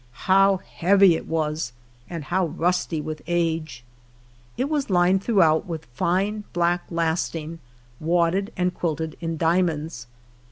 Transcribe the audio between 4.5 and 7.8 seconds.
It was lined throughout with line black lasting,